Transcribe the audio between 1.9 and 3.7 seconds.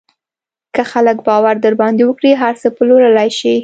وکړي، هر څه پلورلی شې.